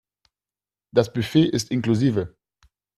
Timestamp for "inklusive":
1.69-2.35